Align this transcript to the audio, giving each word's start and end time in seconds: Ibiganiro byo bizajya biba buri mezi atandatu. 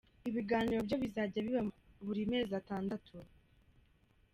Ibiganiro 0.29 0.79
byo 0.87 0.97
bizajya 1.03 1.39
biba 1.45 1.61
buri 2.05 2.21
mezi 2.31 2.53
atandatu. 2.61 3.15